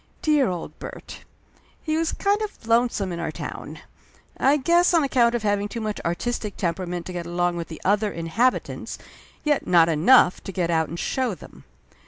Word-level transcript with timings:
Dear 0.23 0.47
old 0.49 0.79
Bert! 0.79 1.25
He 1.83 1.95
was 1.95 2.11
kind 2.11 2.41
of 2.41 2.65
lonesome 2.65 3.11
in 3.11 3.19
our 3.19 3.31
town, 3.31 3.81
I 4.35 4.57
guess, 4.57 4.95
on 4.95 5.03
account 5.03 5.35
of 5.35 5.43
having 5.43 5.67
too 5.69 5.79
much 5.79 6.01
artistic 6.03 6.57
tem 6.57 6.73
perament 6.73 7.03
to 7.05 7.13
get 7.13 7.27
along 7.27 7.55
with 7.55 7.67
the 7.67 7.79
other 7.85 8.11
inhabitants, 8.11 8.97
yet 9.43 9.67
not 9.67 9.89
enough 9.89 10.43
to 10.45 10.51
get 10.51 10.71
out 10.71 10.89
and 10.89 10.97
show 10.99 11.35
them. 11.35 11.65